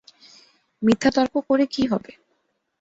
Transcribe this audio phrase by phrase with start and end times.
[0.81, 2.11] মিথ্যা তর্ক করে কী হবে?